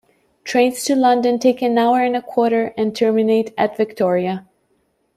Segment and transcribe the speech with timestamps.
[0.43, 4.47] Trains to London take an hour and a quarter and terminate at Victoria.